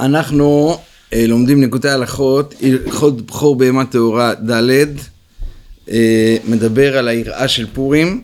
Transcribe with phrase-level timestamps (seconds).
[0.00, 0.78] אנחנו
[1.12, 4.86] אה, לומדים נקודי הלכות, הלכות בכור בהמה טהורה ד',
[5.90, 8.22] אה, מדבר על היראה של פורים.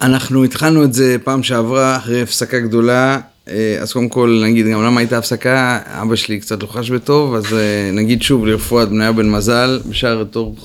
[0.00, 4.82] אנחנו התחלנו את זה פעם שעברה אחרי הפסקה גדולה, אה, אז קודם כל נגיד גם
[4.82, 9.30] למה הייתה הפסקה, אבא שלי קצת לוחש בטוב, אז אה, נגיד שוב לרפואת בניה בן
[9.30, 10.56] מזל, בשער תור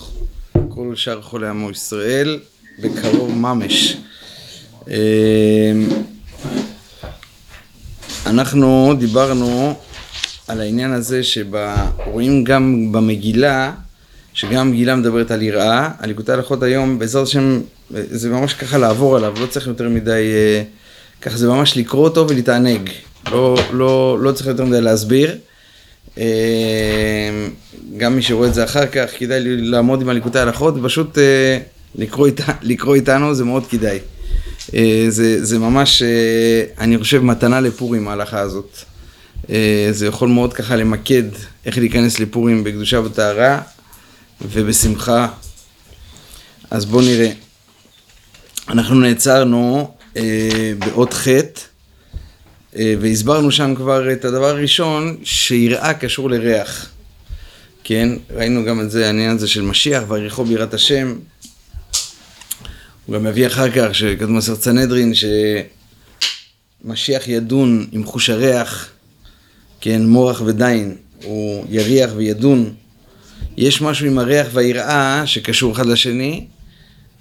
[0.69, 2.39] כל שאר חולי עמו ישראל,
[2.79, 3.97] בקרוב ממש.
[4.89, 4.95] אה,
[8.25, 9.73] אנחנו דיברנו
[10.47, 13.71] על העניין הזה שרואים גם במגילה,
[14.33, 19.33] שגם המגילה מדברת על יראה, הליקוטי הלכות היום, בעזרת השם, זה ממש ככה לעבור עליו,
[19.41, 20.63] לא צריך יותר מדי, אה,
[21.21, 22.89] ככה זה ממש לקרוא אותו ולהתענג,
[23.31, 25.37] לא, לא, לא צריך יותר מדי להסביר.
[26.17, 27.47] אה,
[27.97, 31.57] גם מי שרואה את זה אחר כך, כדאי לעמוד עם הליקוטי הלכות, ופשוט אה,
[31.95, 33.99] לקרוא, איתה, לקרוא איתנו, זה מאוד כדאי.
[35.09, 36.03] זה, זה ממש,
[36.77, 38.77] אני חושב, מתנה לפורים, ההלכה הזאת.
[39.91, 41.23] זה יכול מאוד ככה למקד
[41.65, 43.61] איך להיכנס לפורים בקדושה וטהרה
[44.41, 45.27] ובשמחה.
[46.71, 47.31] אז בואו נראה.
[48.69, 56.89] אנחנו נעצרנו אה, באות ח' אה, והסברנו שם כבר את הדבר הראשון, שיראה קשור לריח.
[57.83, 61.15] כן, ראינו גם את זה, העניין הזה של משיח, ויריחו בירת השם.
[63.05, 65.13] הוא גם מביא אחר כך, שכתוב מסר צנדרין,
[66.83, 68.89] שמשיח ידון עם חוש הריח,
[69.81, 72.73] כן, מורח ודין, הוא יריח וידון.
[73.57, 76.45] יש משהו עם הריח והיראה שקשור אחד לשני,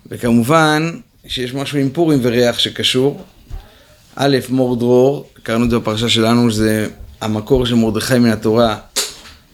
[0.07, 0.91] וכמובן
[1.27, 3.25] שיש משהו עם פורים וריח שקשור.
[4.17, 6.89] א', מור דרור, קראנו את זה בפרשה שלנו, שזה
[7.21, 8.77] המקור של מרדכי מן התורה,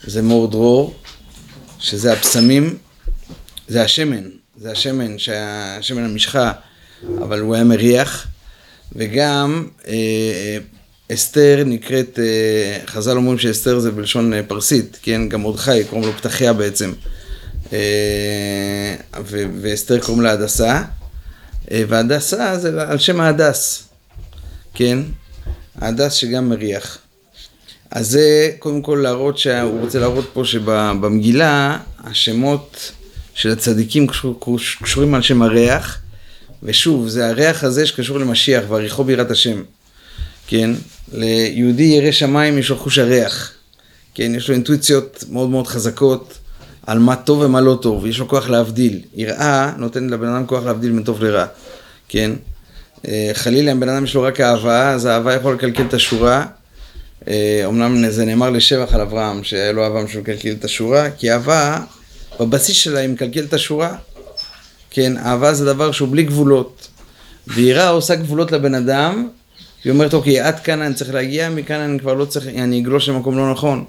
[0.04, 0.94] זה מור דרור,
[1.78, 2.76] שזה הפסמים,
[3.68, 4.24] זה השמן,
[4.60, 5.16] זה השמן,
[5.78, 6.52] השמן המשחה,
[7.18, 8.26] אבל הוא היה מריח,
[8.92, 10.58] וגם אה,
[11.12, 15.28] אסתר נקראת, אה, חז"ל אומרים שאסתר זה בלשון אה, פרסית, כן?
[15.28, 16.92] גם מרדכי, קוראים לו פתחיה בעצם.
[19.60, 20.82] ואסתר קוראים לה הדסה,
[21.70, 23.82] והדסה זה על שם ההדס,
[24.74, 24.98] כן?
[25.78, 26.98] ההדס שגם מריח.
[27.90, 32.92] אז זה קודם כל להראות, שהוא רוצה להראות פה שבמגילה השמות
[33.40, 34.06] של הצדיקים
[34.82, 35.98] קשורים על שם הריח,
[36.62, 39.62] ושוב, זה הריח הזה שקשור למשיח, ועריכו בירת השם.
[40.46, 40.70] כן?
[41.12, 43.52] ליהודי ירא שמיים יש לו חוש הריח,
[44.14, 44.34] כן?
[44.34, 46.38] יש לו אינטואיציות מאוד מאוד חזקות
[46.86, 49.00] על מה טוב ומה לא טוב, יש לו כוח להבדיל.
[49.14, 51.46] יראה נותן לבן אדם כוח להבדיל בין טוב לרע,
[52.08, 52.30] כן?
[53.08, 56.46] אה, חלילה אם בן אדם יש לו רק אהבה, אז האהבה יכול לקלקל את השורה.
[57.64, 61.32] אומנם אה, זה נאמר לשבח על אברהם, שהיה לו אהבה שהוא מקלקל את השורה, כי
[61.32, 61.78] אהבה,
[62.40, 63.94] בבסיס שלה היא מקלקלת את השורה.
[64.90, 66.88] כן, אהבה זה דבר שהוא בלי גבולות.
[67.46, 69.28] ויראה עושה גבולות לבן אדם,
[69.84, 73.08] היא אומרת, אוקיי, עד כאן אני צריך להגיע, מכאן אני כבר לא צריך, אני אגלוש
[73.08, 73.84] למקום לא נכון.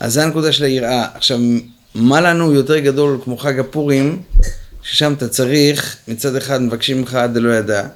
[0.00, 1.06] אז זה הנקודה של היראה.
[1.14, 1.38] עכשיו,
[1.94, 4.22] מה לנו יותר גדול כמו חג הפורים,
[4.82, 7.86] ששם אתה צריך, מצד אחד מבקשים ממך עד דלא ידע,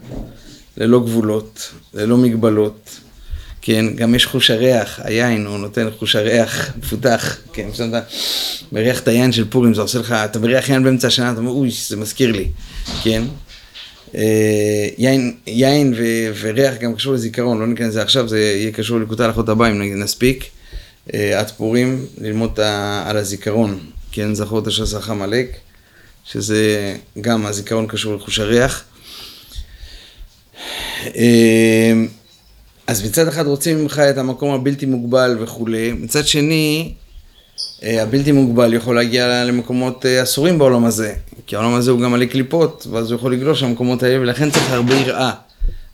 [0.76, 2.90] ללא גבולות, ללא מגבלות.
[3.62, 8.00] כן, גם יש חוש הריח, היין, הוא נותן חוש הריח מפותח, כן, כשאתה
[8.72, 11.50] מריח את היין של פורים, זה עושה לך, אתה מריח יין באמצע השנה, אתה אומר,
[11.50, 12.48] אוי, זה מזכיר לי,
[13.02, 13.22] כן,
[14.14, 16.02] אה, יין, יין ו,
[16.40, 20.02] וריח גם קשור לזיכרון, לא ניכנס לזה עכשיו, זה יהיה קשור לליקוטי הלכות הבא אם
[20.02, 20.44] נספיק.
[21.14, 22.60] אה, עד פורים, ללמוד
[23.04, 23.80] על הזיכרון,
[24.12, 25.56] כן, זכור את אשר עמלק,
[26.24, 28.84] שזה גם הזיכרון קשור לחוש הריח.
[32.88, 36.92] אה, אז מצד אחד רוצים ממך את המקום הבלתי מוגבל וכולי, מצד שני,
[37.82, 41.14] הבלתי מוגבל יכול להגיע למקומות אסורים בעולם הזה,
[41.46, 44.70] כי העולם הזה הוא גם מלא קליפות, ואז הוא יכול לגלוש למקומות האלה, ולכן צריך
[44.70, 45.32] הרבה יראה.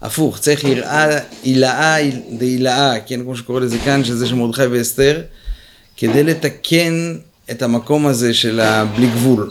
[0.03, 1.97] הפוך, צריך יראה, הילאה
[2.39, 5.23] דהילאה, כן, כמו שקורא לזה כאן, שזה של מרדכי ואסתר,
[5.97, 7.17] כדי לתקן
[7.51, 9.51] את המקום הזה של הבלי גבול,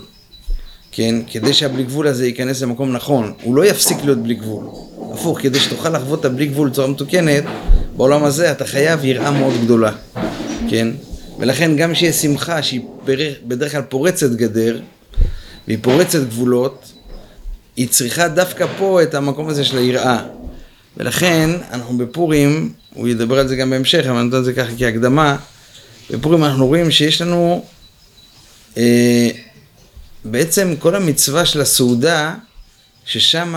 [0.92, 4.66] כן, כדי שהבלי גבול הזה ייכנס למקום נכון, הוא לא יפסיק להיות בלי גבול,
[5.14, 7.44] הפוך, כדי שתוכל לחוות את הבלי גבול בצורה מתוקנת,
[7.98, 9.92] בעולם הזה אתה חייב יראה מאוד גדולה,
[10.70, 10.88] כן,
[11.40, 12.82] ולכן גם כשיש שמחה שהיא
[13.48, 14.80] בדרך כלל פורצת גדר,
[15.68, 16.92] והיא פורצת גבולות,
[17.76, 20.20] היא צריכה דווקא פה את המקום הזה של היראה.
[20.98, 24.72] ולכן, אנחנו בפורים, הוא ידבר על זה גם בהמשך, אבל אני נותן את זה ככה
[24.78, 25.38] כהקדמה,
[26.12, 27.66] בפורים אנחנו רואים שיש לנו
[28.78, 29.30] אה,
[30.26, 32.36] בעצם כל המצווה של הסעודה,
[33.06, 33.56] ששם,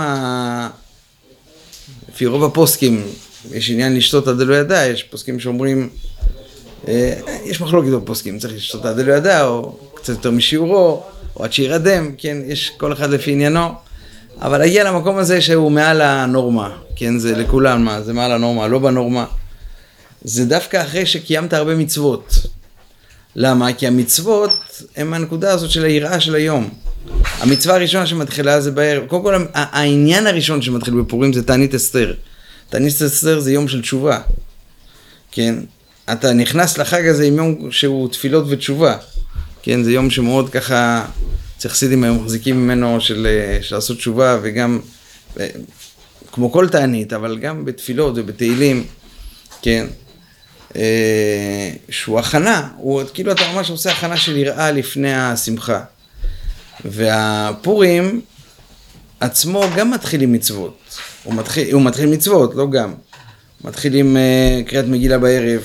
[2.16, 3.06] לפי רוב הפוסקים,
[3.52, 5.88] יש עניין לשתות עד לא ידע, יש פוסקים שאומרים,
[6.88, 7.14] אה,
[7.44, 11.02] יש מחלוקת בפוסקים, צריך לשתות עד לא ידע, או קצת יותר משיעורו,
[11.36, 13.68] או עד שירדם, כן, יש כל אחד לפי עניינו,
[14.40, 18.78] אבל להגיע למקום הזה שהוא מעל הנורמה, כן, זה לכולם, מה, זה מעל הנורמה, לא
[18.78, 19.26] בנורמה.
[20.22, 22.34] זה דווקא אחרי שקיימת הרבה מצוות.
[23.36, 23.72] למה?
[23.72, 24.50] כי המצוות
[24.96, 26.68] הם הנקודה הזאת של היראה של היום.
[27.40, 29.06] המצווה הראשונה שמתחילה זה בערב.
[29.06, 32.14] קודם כל, העניין הראשון שמתחיל בפורים זה תענית אסתר.
[32.68, 34.20] תענית אסתר זה יום של תשובה.
[35.32, 35.54] כן?
[36.12, 38.96] אתה נכנס לחג הזה עם יום שהוא תפילות ותשובה.
[39.62, 39.82] כן?
[39.82, 41.06] זה יום שמאוד ככה,
[41.58, 43.26] צריך סידים היום מחזיקים ממנו של,
[43.62, 44.80] של לעשות תשובה וגם,
[46.32, 48.84] כמו כל תענית, אבל גם בתפילות ובתהילים,
[49.62, 49.86] כן?
[50.76, 55.80] אה, שהוא הכנה, הוא כאילו אתה ממש עושה הכנה של יראה לפני השמחה.
[56.84, 58.20] והפורים
[59.20, 60.98] עצמו גם מתחיל עם מצוות.
[61.24, 62.94] הוא מתחיל, הוא מתחיל מצוות, לא גם.
[63.64, 65.60] מתחיל עם uh, קריאת מגילה בערב.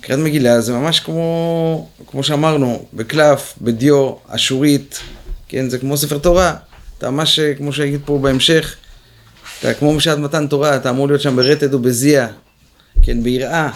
[0.00, 5.00] קריאת מגילה זה ממש כמו, כמו שאמרנו, בקלף, בדיו, אשורית,
[5.48, 6.54] כן, זה כמו ספר תורה.
[6.98, 8.76] אתה ממש, אה, כמו שאגיד פה בהמשך,
[9.60, 12.26] אתה כמו בשעת מתן תורה, אתה אמור להיות שם ברטט ובזיע,
[13.02, 13.70] כן, ביראה.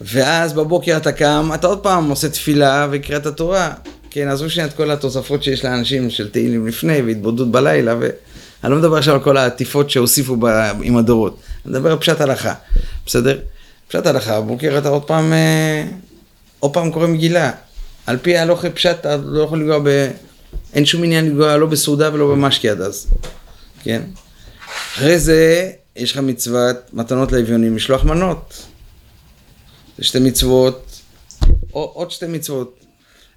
[0.00, 3.72] ואז בבוקר אתה קם, אתה עוד פעם עושה תפילה וקריאת התורה.
[4.10, 8.78] כן, עזבו שנייה את כל התוספות שיש לאנשים של תהילים לפני והתבודדות בלילה, ואני לא
[8.78, 10.46] מדבר עכשיו על כל העטיפות שהוסיפו ב...
[10.82, 11.40] עם הדורות.
[11.64, 12.54] אני מדבר על פשט הלכה,
[13.06, 13.38] בסדר?
[13.88, 15.84] פשט הלכה, בבוקר אתה עוד פעם, אה,
[16.60, 17.52] עוד פעם קורא מגילה.
[18.06, 20.10] על פי הלוכי פשט אתה לא יכול לגוע ב...
[20.74, 23.06] אין שום עניין לגוע לא בסעודה ולא במשקי עד אז,
[23.82, 24.02] כן?
[24.94, 28.62] אחרי זה יש לך מצוות מתנות לאביונים, משלוח מנות.
[29.98, 31.00] זה שתי מצוות,
[31.74, 32.79] או, עוד שתי מצוות.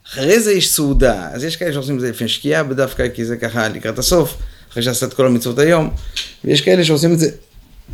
[0.08, 3.38] אחרי זה יש סעודה, אז יש כאלה שעושים את זה לפני שקיעה בדווקא, כי זה
[3.38, 4.38] ככה לקראת הסוף,
[4.72, 5.90] אחרי שעשית את כל המצוות היום,
[6.46, 7.30] ויש כאלה שעושים את זה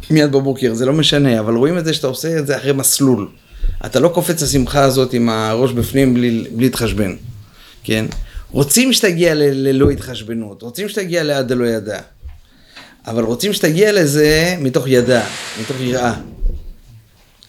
[0.10, 3.28] מיד בבוקר, זה לא משנה, אבל רואים את זה שאתה עושה את זה אחרי מסלול.
[3.86, 7.16] אתה לא קופץ לשמחה הזאת עם הראש בפנים בלי, בלי התחשבן,
[7.84, 8.06] כן?
[8.52, 12.00] רוצים שתגיע ל- ללא התחשבנות, רוצים שתגיע לעד דלא ידע,
[13.08, 15.24] אבל רוצים שתגיע לזה מתוך ידע,
[15.62, 16.14] מתוך יראה,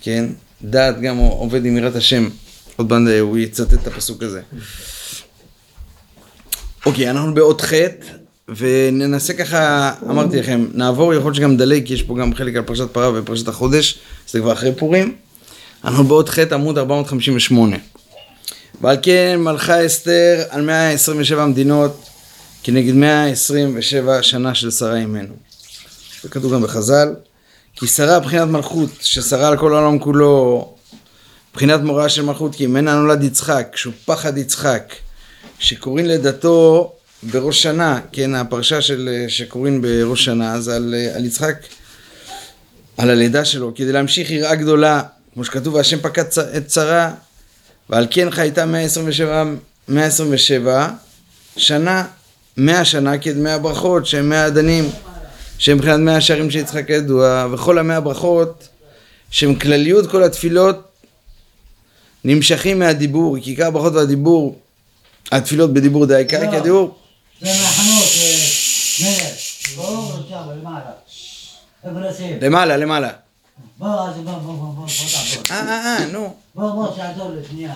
[0.00, 0.24] כן?
[0.62, 2.28] דעת גם עובד עם יראת השם.
[2.80, 4.40] עוד פעם הוא יצטט את הפסוק הזה.
[6.86, 7.72] אוקיי, אנחנו באות ח'
[8.48, 12.62] וננסה ככה, אמרתי לכם, נעבור, יכול להיות שגם נדלג, כי יש פה גם חלק על
[12.62, 13.98] פרשת פרה ופרשת החודש,
[14.28, 15.14] זה כבר אחרי פורים.
[15.84, 17.76] אנחנו באות ח' עמוד 458.
[18.80, 22.04] ועל כן מלכה אסתר על 127 מדינות
[22.62, 25.34] כנגד 127 שנה של שרה אימנו.
[26.22, 27.14] זה כתוב גם בחז"ל.
[27.76, 30.74] כי שרה בחינת מלכות, ששרה על כל העולם כולו,
[31.54, 34.94] בחינת מורה של מלכות, כי ממנה נולד יצחק, שהוא פחד יצחק,
[35.58, 36.92] שקוראים לדתו
[37.22, 41.56] בראש שנה, כן, הפרשה של, שקוראים בראש שנה, זה על, על יצחק,
[42.98, 45.02] על הלידה שלו, כדי להמשיך יראה גדולה,
[45.34, 46.24] כמו שכתוב, והשם פקד
[46.56, 47.10] את שרה,
[47.90, 49.44] ועל כן חייתה 127,
[49.88, 50.88] 127
[51.56, 52.04] שנה,
[52.56, 54.90] 100 שנה כד 100 ברכות, שהם 100 אדנים.
[55.60, 58.68] שהם מבחינת מאה השערים של יצחק הידוע, וכל המאה ברכות,
[59.30, 60.89] שהם כלליות כל התפילות,
[62.24, 64.58] נמשכים מהדיבור, כי עיקר הברכות והדיבור,
[65.32, 66.94] התפילות בדיבור די עיקר, כי הדיבור...
[67.40, 68.04] זה מחנות,
[72.42, 73.10] למעלה, למעלה.
[73.78, 74.86] בוא, בוא, בוא, בוא, בוא,
[75.50, 76.34] אה, אה, אה, נו.
[76.54, 77.74] בוא, בוא, תעזור לי שנייה.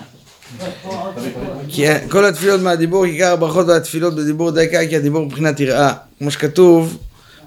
[1.67, 5.93] כי כל התפילות מהדיבור, עיקר הברכות והתפילות בדיבור די עיקר, כי הדיבור מבחינת יראה.
[6.19, 6.97] כמו שכתוב,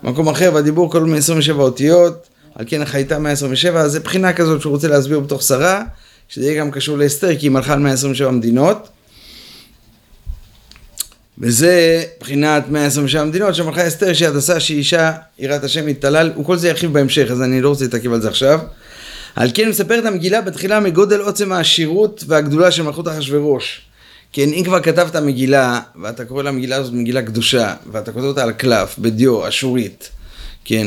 [0.03, 4.73] במקום אחר, והדיבור כולל מ-27 אותיות, על כן החייתה 127, אז זה בחינה כזאת שהוא
[4.73, 5.83] רוצה להסביר בתוך שרה,
[6.29, 8.89] שזה יהיה גם קשור לאסתר, כי היא מלכה על 127 מדינות.
[11.39, 16.69] וזה בחינת 127 מדינות שמלכה אסתר שהיא הדסה שהיא אישה יראת השם מתעלל, וכל זה
[16.69, 18.61] ירחיב בהמשך אז אני לא רוצה להתעכב על זה עכשיו.
[19.37, 23.81] על כן מספרת המגילה בתחילה מגודל עוצם העשירות והגדולה של מלכות אחשורוש.
[24.33, 28.53] כן, אם כבר כתבת מגילה, ואתה קורא למגילה הזאת מגילה קדושה, ואתה כותב אותה על
[28.53, 30.11] קלף, בדיו, אשורית,
[30.65, 30.87] כן,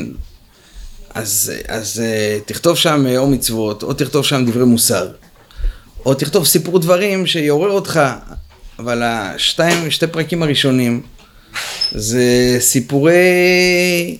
[1.13, 5.07] אז, אז אה, תכתוב שם או מצוות, או תכתוב שם דברי מוסר,
[6.05, 7.99] או תכתוב סיפור דברים שיעורר אותך,
[8.79, 11.01] אבל השתיים, שתי פרקים הראשונים,
[11.91, 14.17] זה סיפורי...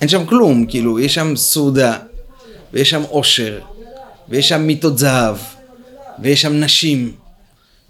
[0.00, 1.98] אין שם כלום, כאילו, יש שם סעודה,
[2.72, 3.58] ויש שם עושר,
[4.28, 5.36] ויש שם מיטות זהב,
[6.22, 7.12] ויש שם נשים.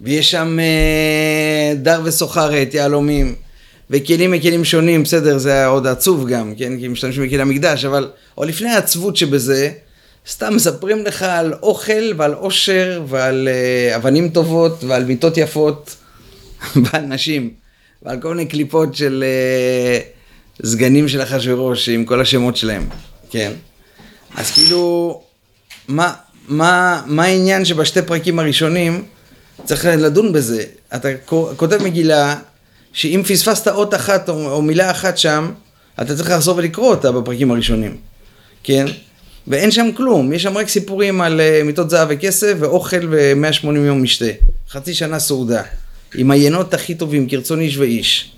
[0.01, 3.35] ויש שם אה, דר וסוחרת, יהלומים,
[3.89, 8.43] וכלים מכלים שונים, בסדר, זה עוד עצוב גם, כן, כי משתמשים בכלי המקדש, אבל, או
[8.43, 9.71] לפני העצבות שבזה,
[10.27, 15.95] סתם מספרים לך על אוכל ועל עושר ועל אה, אבנים טובות ועל מיטות יפות
[16.83, 17.53] ועל נשים
[18.03, 19.99] ועל כל מיני קליפות של אה,
[20.65, 22.87] סגנים של אחשוורוש עם כל השמות שלהם,
[23.29, 23.51] כן.
[24.35, 25.21] אז כאילו,
[25.87, 26.13] מה,
[26.47, 29.03] מה, מה העניין שבשתי פרקים הראשונים
[29.63, 30.63] צריך לדון בזה.
[30.95, 31.07] אתה
[31.57, 32.35] כותב מגילה,
[32.93, 35.51] שאם פספסת אות אחת או, או מילה אחת שם,
[36.01, 37.97] אתה צריך לחזור ולקרוא אותה בפרקים הראשונים,
[38.63, 38.85] כן?
[39.47, 44.03] ואין שם כלום, יש שם רק סיפורים על אה, מיטות זהב וכסף ואוכל ו-180 יום
[44.03, 44.25] משתה.
[44.69, 45.61] חצי שנה סעודה.
[46.15, 48.31] עם היינות הכי טובים, כרצון איש ואיש.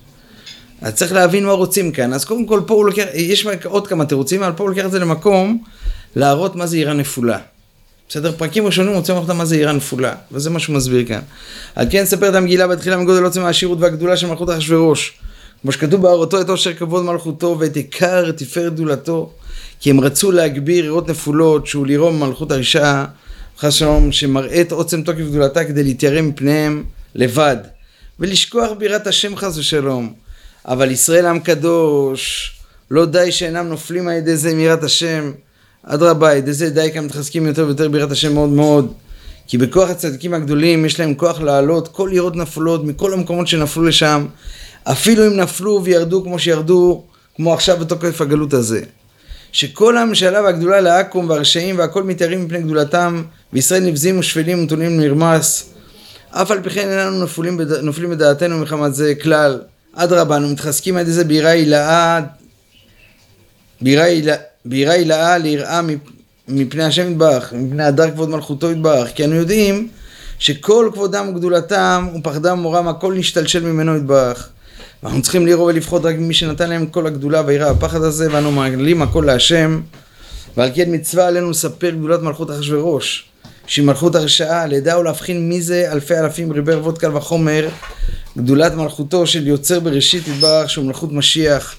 [0.82, 2.14] אז צריך להבין מה רוצים כאן.
[2.14, 4.92] אז קודם כל פה הוא לוקח, יש עוד כמה תירוצים, אבל פה הוא לוקח את
[4.92, 5.64] זה למקום
[6.16, 7.40] להראות מה זה עירה נפולה.
[8.10, 8.32] בסדר?
[8.38, 11.20] פרקים ראשונים רוצים לראות מה זה עירה נפולה, וזה מה שהוא מסביר כאן.
[11.76, 15.14] על כן ספר את המגילה בתחילה מגודל עוצם העשירות והגדולה של מלכות אחשוורוש.
[15.62, 19.32] כמו שכתוב בהראותו את עושר כבוד מלכותו ואת עיקר תפארת גדולתו.
[19.80, 23.06] כי הם רצו להגביר עירות נפולות, שהוא לירום מלכות הרשעה,
[23.60, 26.84] חס שלום, שמראה את עוצם תוקף גדולתה כדי להתיירא מפניהם
[27.16, 27.58] לבד,
[28.20, 30.14] ולשכוח בירת השם חס ושלום.
[30.68, 32.52] אבל ישראל עם קדוש,
[32.92, 35.32] לא די שאינם נופלים על ידי זה מירת השם,
[35.84, 38.94] אדרבה, על ידי זה די כי מתחזקים יותר ויותר בירת השם מאוד מאוד.
[39.48, 44.26] כי בכוח הצדיקים הגדולים יש להם כוח לעלות כל עירות נפולות מכל המקומות שנפלו לשם,
[44.84, 47.04] אפילו אם נפלו וירדו כמו שירדו,
[47.36, 48.82] כמו עכשיו בתוקף הגלות הזה.
[49.56, 55.70] שכל הממשלה והגדולה לעכו"ם והרשעים והכל מתיירים מפני גדולתם, וישראל נבזים ושפלים ונתונים למרמס.
[56.30, 57.72] אף על פי כן איננו נופלים, בד...
[57.72, 59.62] נופלים בדעתנו מחמת זה כלל.
[59.94, 62.20] אדרבה, אנו מתחזקים על ידי זה ביראה הילאה,
[64.66, 65.82] ביראה הילאה ליראה
[66.48, 69.88] מפני השם יתברך, מפני הדר כבוד מלכותו יתברך, כי אנו יודעים
[70.40, 74.50] שכל כבודם וגדולתם ופחדם ומורם הכל נשתלשל ממנו יתברך.
[75.04, 79.02] ואנחנו צריכים לראות ולפחות רק ממי שנתן להם כל הגדולה והיראה הפחד הזה, ואנו מעלים
[79.02, 79.82] הכל להשם.
[80.58, 83.26] ועל כן מצווה עלינו לספר גדולת מלכות אחשוורוש,
[83.68, 87.70] שהיא מלכות הרשעה, לידע ולהבחין מי זה אלפי אלפים ריבי רבות קל וחומר,
[88.38, 91.76] גדולת מלכותו של יוצר בראשית יתברך, שהוא מלכות משיח,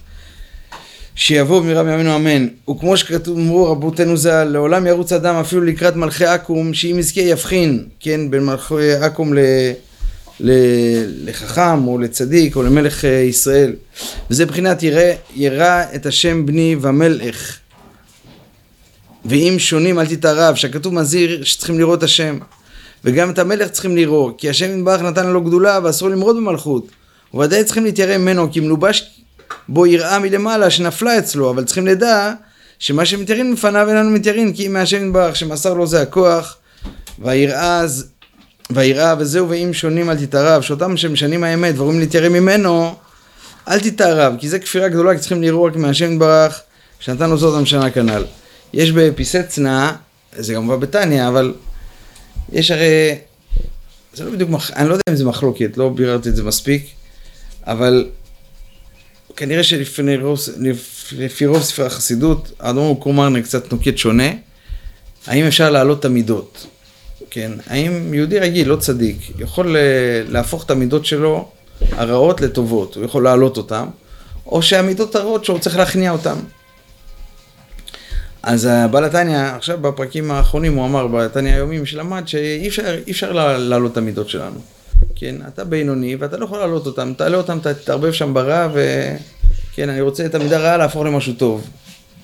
[1.15, 2.47] שיבוא במהרה בימינו אמן.
[2.71, 7.85] וכמו שכתוב, אמרו רבותינו ז"ל, לעולם ירוץ אדם אפילו לקראת מלכי עכו"ם, שאם יזכה יבחין,
[8.01, 9.39] כן, בין מלכי עכו"ם ל...
[10.41, 13.73] לחכם או לצדיק או למלך אה, ישראל.
[14.31, 17.57] וזה מבחינת ירא, ירא את השם בני ומלך.
[19.25, 22.39] ואם שונים אל תתערב, שהכתוב מזהיר שצריכים לראות השם.
[23.05, 26.87] וגם את המלך צריכים לראות, כי השם יתברך נתן לו גדולה ואסור למרוד במלכות.
[27.35, 29.21] וודאי צריכים להתיירא ממנו, כי מלובש
[29.69, 32.33] בו יראה מלמעלה שנפלה אצלו, אבל צריכים לדע
[32.79, 36.57] שמה שמתיירים לפניו איננו מתיירים, כי אם מהשם יתברך שמסר לו זה הכוח,
[37.19, 37.85] והיראה
[38.71, 42.95] ויראה וזהו ואם שונים אל תתערב, שאותם שמשנים האמת ורואים להתיירא ממנו,
[43.69, 46.61] אל תתערב, כי זה כפירה גדולה, כי צריכים לראות רק מהשם יתברך,
[47.01, 48.25] שנתן לו זאת המשנה כנ"ל.
[48.73, 49.93] יש בפיסצנה,
[50.37, 50.77] זה גם בא
[51.29, 51.55] אבל
[52.53, 53.19] יש הרי,
[54.15, 54.71] זה לא בדיוק, מח...
[54.71, 56.87] אני לא יודע אם זה מחלוקת, לא ביררתי את זה מספיק,
[57.67, 58.09] אבל
[59.37, 60.39] כנראה שלפי רוב,
[61.13, 64.29] לפי רוב ספרי החסידות, האדמו"ר קומרנה קצת נוקט שונה,
[65.27, 66.67] האם אפשר להעלות את המידות?
[67.37, 69.83] כן, האם יהודי רגיל, לא צדיק, יכול אה,
[70.29, 71.49] להפוך את המידות שלו
[71.91, 73.85] הרעות לטובות, הוא יכול להעלות אותן,
[74.47, 76.35] או שהמידות הרעות שהוא צריך להכניע אותן.
[78.43, 83.93] אז הבעל התניא, עכשיו בפרקים האחרונים הוא אמר, בתניא היומיים שלמד, שאי אפשר, אפשר להעלות
[83.93, 84.61] את המידות שלנו.
[85.15, 90.01] כן, אתה בינוני ואתה לא יכול להעלות אותם, תעלה אותם, תתערבב שם ברע, וכן, אני
[90.01, 91.67] רוצה את המידה רעה להפוך למשהו טוב.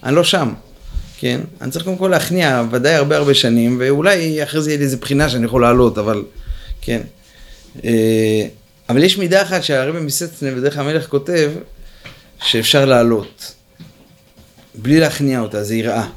[0.05, 0.53] אני לא שם.
[1.23, 1.41] כן?
[1.61, 4.97] אני צריך קודם כל להכניע ודאי הרבה הרבה שנים, ואולי אחרי זה יהיה לי איזה
[4.97, 6.25] בחינה שאני יכול לעלות, אבל
[6.81, 7.01] כן.
[7.85, 8.47] אה,
[8.89, 11.51] אבל יש מידה אחת שהרבי מסצנה בדרך המלך כותב,
[12.43, 13.55] שאפשר לעלות,
[14.75, 16.09] בלי להכניע אותה, זה יראה.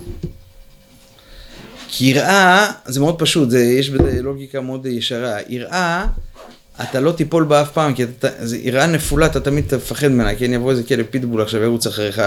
[1.88, 5.38] כי יראה, זה מאוד פשוט, זה, יש בזה לוגיקה מאוד ישרה.
[5.48, 6.08] יראה
[6.84, 10.36] אתה לא תיפול בה אף פעם, כי אתה, זה יראה נפולה, אתה תמיד תפחד ממנה,
[10.36, 12.22] כן, יבוא איזה כלב פיטבול עכשיו, ירוץ אחריך,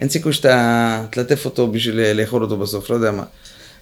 [0.00, 3.22] אין סיכוי שאתה תלטף אותו בשביל לאכול אותו בסוף, לא יודע מה.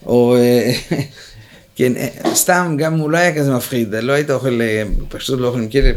[0.07, 0.73] או, אה,
[1.77, 5.47] כן, אה, סתם, גם הוא לא היה כזה מפחיד, לא היית אוכל, אה, פשוט לא
[5.49, 5.97] אוכל עם כלב.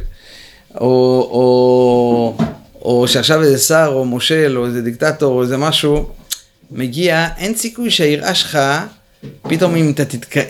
[0.75, 0.87] או,
[1.31, 2.37] או,
[2.81, 6.09] או שעכשיו איזה שר, או מושל, או איזה דיקטטור, או איזה משהו,
[6.71, 8.59] מגיע, אין סיכוי שהיראה שלך,
[9.41, 9.93] פתאום אם.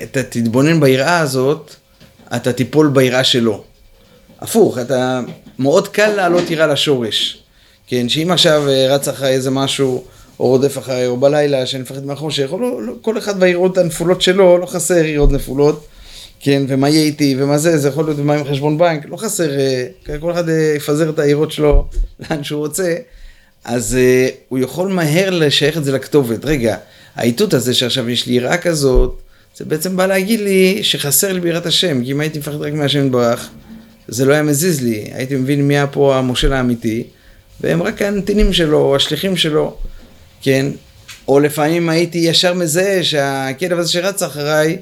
[0.03, 1.75] אתה תתבונן ביראה הזאת,
[2.35, 3.63] אתה תיפול ביראה שלו.
[4.39, 5.21] הפוך, אתה
[5.59, 7.43] מאוד קל לעלות יראה לשורש.
[7.87, 10.03] כן, שאם עכשיו אה, רץ אחרי איזה משהו,
[10.39, 14.21] או רודף אחרי, או בלילה, שאני מפחד מהחושך, או לא, לא, כל אחד ביראות הנפולות
[14.21, 15.87] שלו, לא חסר יראות נפולות.
[16.39, 19.49] כן, ומה יהיה איתי, ומה זה, זה יכול להיות ומה עם חשבון בנק, לא חסר,
[19.59, 19.87] אה,
[20.19, 21.87] כל אחד אה, יפזר את היראות שלו
[22.19, 22.95] לאן שהוא רוצה,
[23.65, 23.97] אז
[24.49, 26.45] הוא יכול מהר לשייך את זה לכתובת.
[26.45, 26.77] רגע,
[27.15, 29.21] האיתות הזה שעכשיו יש לי יראה כזאת,
[29.57, 33.05] זה בעצם בא להגיד לי שחסר לי בירת השם, כי אם הייתי מפחד רק מהשם
[33.05, 33.49] יתברך,
[34.07, 37.03] זה לא היה מזיז לי, הייתי מבין מי היה פה המושל האמיתי,
[37.61, 39.77] והם רק הנתינים שלו, השליחים שלו,
[40.41, 40.65] כן?
[41.27, 44.77] או לפעמים הייתי ישר מזהה שהכלב הזה שרץ אחריי,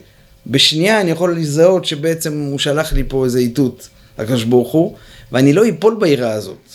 [0.48, 4.96] בשנייה אני יכול לזהות שבעצם הוא שלח לי פה איזה איתות, הקדוש ברוך הוא,
[5.32, 6.70] ואני לא אפול בעירה הזאת,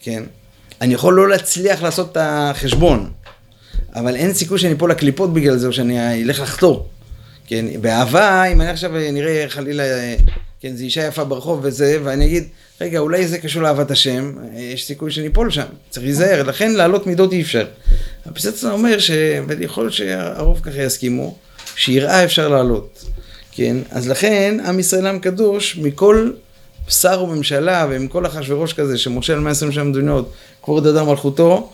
[0.00, 0.22] כן?
[0.80, 3.10] אני יכול לא להצליח לעשות את החשבון,
[3.94, 6.88] אבל אין סיכוי שאני אפול לקליפות בגלל זה, או שאני אלך לחתור.
[7.52, 9.84] כן, באהבה, אם אני עכשיו נראה חלילה,
[10.60, 12.44] כן, זו אישה יפה ברחוב וזה, ואני אגיד,
[12.80, 17.06] רגע, אולי זה קשור לאהבת השם, יש סיכוי שאני אפול שם, צריך להיזהר, לכן לעלות
[17.06, 17.66] מידות אי אפשר.
[18.26, 19.10] הפסצנה אומר ש...
[19.48, 21.36] ויכול שהרוב ככה יסכימו,
[21.76, 23.04] שיראה אפשר לעלות,
[23.52, 23.76] כן?
[23.90, 26.30] אז לכן, עם ישראל עם קדוש, מכל
[26.88, 30.32] שר וממשלה ומכל אחשוורוש כזה, שמושל 127 מדינות,
[30.62, 31.72] כבוד אדם מלכותו,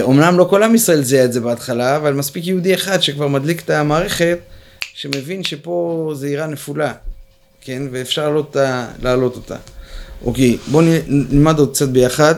[0.00, 3.28] אומנם אה, לא כל עם ישראל זיהה את זה בהתחלה, אבל מספיק יהודי אחד שכבר
[3.28, 4.38] מדליק את המערכת,
[4.98, 6.92] שמבין שפה זה עירה נפולה,
[7.60, 7.82] כן?
[7.90, 8.56] ואפשר לעלות,
[9.02, 9.56] לעלות אותה.
[10.24, 12.34] אוקיי, בואו נלמד עוד קצת ביחד.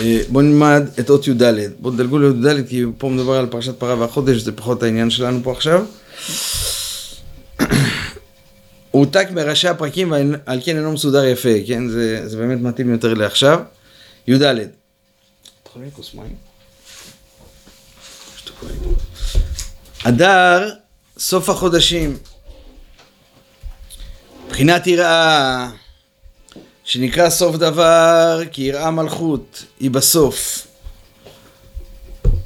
[0.00, 1.42] אה, בואו נלמד את אות י"ד.
[1.80, 5.52] בואו נדלגו לי"ד כי פה מדובר על פרשת פרה והחודש, זה פחות העניין שלנו פה
[5.52, 5.84] עכשיו.
[8.90, 11.88] הוא הועתק בראשי הפרקים ועל כן אינו מסודר יפה, כן?
[11.88, 13.60] זה, זה באמת מתאים יותר לעכשיו.
[14.26, 14.56] י"ד.
[20.04, 20.74] אדר,
[21.18, 22.18] סוף החודשים.
[24.46, 25.70] מבחינת יראה,
[26.84, 30.66] שנקרא סוף דבר, כי יראה מלכות, היא בסוף.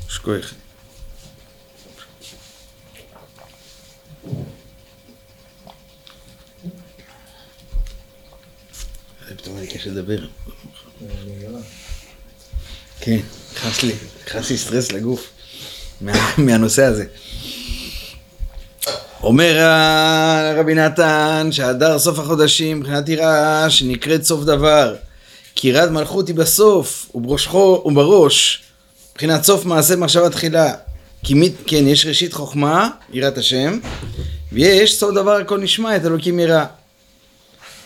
[0.09, 0.55] שכוח.
[9.37, 10.27] פתאום אני קשה לדבר.
[13.01, 13.19] כן,
[13.55, 13.95] נכנס לי,
[14.27, 15.36] נכנס לי סטרס לגוף
[16.39, 17.05] מהנושא הזה.
[19.23, 19.57] אומר
[20.57, 24.95] רבי נתן שהדר סוף החודשים מבחינת יראה שנקראת סוף דבר
[25.55, 28.63] כי ירד מלכות היא בסוף ובראשו ובראש
[29.13, 30.73] מבחינת סוף מעשה מחשבה תחילה.
[31.23, 33.79] כי מי, כן יש ראשית חוכמה יראת השם
[34.53, 36.65] ויש סוף דבר הכל נשמע את אלוקים יראה.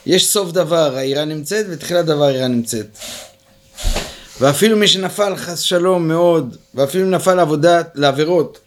[0.07, 2.87] יש סוף דבר היראה נמצאת ותחילת דבר היראה נמצאת
[4.40, 8.59] ואפילו מי שנפל חס שלום מאוד ואפילו נפל לעבודה לעבירות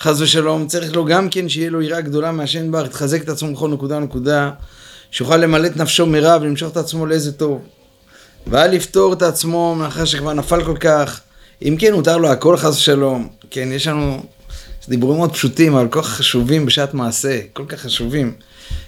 [0.00, 3.52] חס ושלום, צריך לו גם כן שיהיה לו יראה גדולה מהשם בר, יתחזק את עצמו
[3.52, 4.50] בכל נקודה ונקודה,
[5.10, 7.62] שיוכל למלא את נפשו מרע ולמשוך את עצמו לאיזה טוב.
[8.46, 11.20] ואל לפתור את עצמו מאחר שכבר נפל כל כך.
[11.62, 13.28] אם כן, מותר לו הכל חס ושלום.
[13.50, 14.22] כן, יש לנו
[14.88, 18.32] דיבורים מאוד פשוטים, אבל כל כך חשובים בשעת מעשה, כל כך חשובים.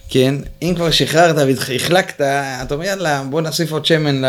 [0.09, 4.23] כן, אם כבר שחררת והחלקת, אתה אומר יאללה, בוא נוסיף עוד שמן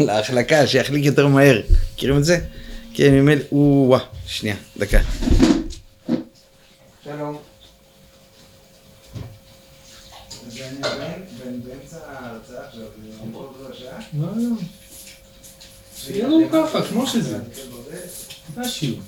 [0.00, 1.62] להחלקה, שיחליק יותר מהר.
[1.94, 2.38] מכירים את זה?
[2.94, 5.00] כן, ממילא, או-אה, שנייה, דקה.
[7.04, 7.38] שלום.
[14.14, 14.56] לא, לא.
[15.96, 17.38] שיהיה לנו ככה, כמו שזה.
[18.54, 19.00] זה השיעור.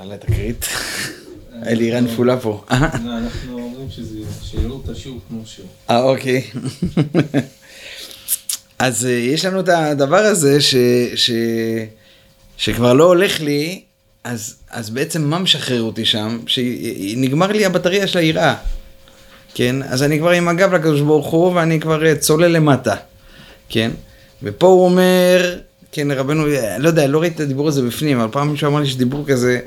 [0.00, 0.68] יאללה, תקרית.
[1.62, 2.64] היה לי עירה נפולה פה.
[2.70, 2.76] לא,
[3.18, 3.88] אנחנו אומרים
[4.42, 5.66] שיראו את השיעור כמו שהוא.
[5.90, 6.42] אה, אוקיי.
[8.78, 10.74] אז אה, יש לנו את הדבר הזה ש,
[11.14, 11.30] ש,
[12.56, 13.82] שכבר לא הולך לי,
[14.24, 16.38] אז, אז בעצם מה משחרר אותי שם?
[16.46, 18.54] שנגמר לי הבטריה של היראה.
[19.54, 19.76] כן?
[19.82, 22.94] אז אני כבר עם הגב לקדוש ברוך הוא ואני כבר אה, צולל למטה.
[23.68, 23.90] כן?
[24.42, 25.58] ופה הוא אומר,
[25.92, 26.46] כן, רבנו,
[26.78, 29.60] לא יודע, לא ראיתי את הדיבור הזה בפנים, אבל פעם מישהו אמר לי שדיבור כזה,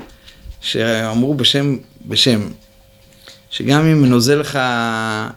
[0.64, 2.40] שאמרו בשם, בשם,
[3.50, 4.58] שגם אם נוזל לך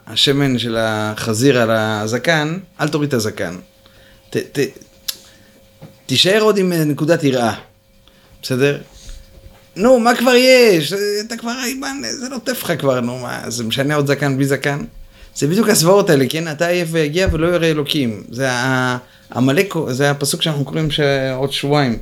[0.08, 3.56] השמן של החזיר על הזקן, אל תוריד את הזקן.
[4.30, 4.60] ת, ת,
[6.06, 7.54] תישאר עוד עם נקודת יראה,
[8.42, 8.78] בסדר?
[9.76, 10.94] נו, מה כבר יש?
[11.28, 11.54] אתה כבר,
[12.10, 14.80] זה לא טף לך כבר, נו, מה, זה משנה עוד זקן בלי זקן?
[15.36, 16.52] זה בדיוק הסברות האלה, כן?
[16.52, 18.24] אתה עייף ויגיע ולא יראה אלוקים.
[18.32, 18.50] זה
[19.36, 20.88] עמלק, זה הפסוק שאנחנו קוראים
[21.36, 22.00] עוד שבועיים,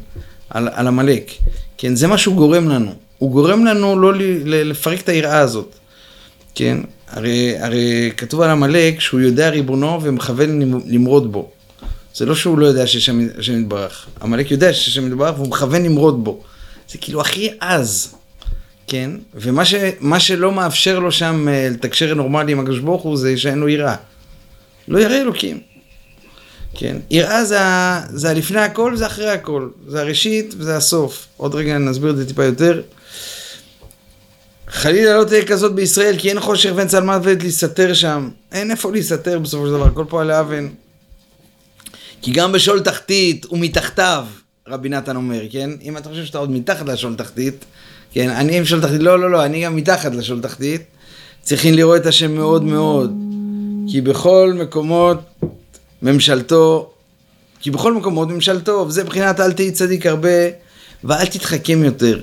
[0.50, 1.32] על עמלק.
[1.78, 3.05] כן, זה מה שהוא גורם לנו.
[3.18, 4.14] הוא גורם לנו לא
[4.46, 5.76] לפרק את היראה הזאת,
[6.56, 6.78] כן?
[7.08, 11.50] הרי, הרי כתוב על עמלק שהוא יודע ריבונו ומכוון למרוד בו.
[12.16, 14.08] זה לא שהוא לא יודע שיש השם יתברך.
[14.22, 16.42] עמלק יודע שיש השם יתברך והוא מכוון למרוד בו.
[16.90, 18.16] זה כאילו הכי עז,
[18.88, 19.12] כן?
[19.34, 19.76] ומה ש,
[20.20, 23.96] שלא מאפשר לו שם אה, לתקשר נורמלי עם הקדוש ברוך הוא זה שאין לו יראה.
[24.88, 25.60] לא ירא אלוקים.
[26.76, 26.98] כן?
[27.12, 27.60] יראה זה,
[28.10, 29.70] זה לפני הכל, זה אחרי הכל.
[29.88, 31.28] זה הראשית וזה הסוף.
[31.38, 32.82] עוד רגע נסביר את זה טיפה יותר.
[34.76, 38.30] חלילה לא תהיה כזאת בישראל, כי אין חושך ואין צלמת ועת להסתתר שם.
[38.52, 40.68] אין איפה להסתתר בסופו של דבר, הכל פה על האבן.
[42.22, 44.26] כי גם בשול תחתית ומתחתיו,
[44.68, 45.70] רבי נתן אומר, כן?
[45.82, 47.66] אם אתה חושב שאתה עוד מתחת לשול תחתית,
[48.12, 50.82] כן, אני עם שול תחתית, לא, לא, לא, אני גם מתחת לשול תחתית.
[51.42, 53.14] צריכים לראות את השם מאוד מאוד.
[53.92, 55.18] כי בכל מקומות
[56.02, 56.92] ממשלתו
[57.60, 60.30] כי בכל מקומות ממשל טוב, זה מבחינת אל תהי צדיק הרבה,
[61.04, 62.20] ואל תתחכם יותר,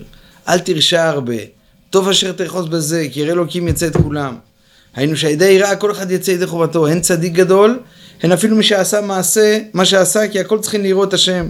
[0.48, 1.62] אל תרשע הרבה.
[1.92, 4.37] טוב אשר תרחוץ בזה, כי ירא אלוקים יצא את כולם.
[4.94, 7.81] היינו שהידי יראה כל אחד יצא ידי חובתו, הן צדיק גדול,
[8.22, 11.48] הן אפילו מי שעשה מעשה, מה שעשה, כי הכל צריכים לראות השם.